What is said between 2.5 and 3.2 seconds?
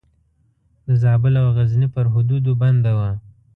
بنده وه.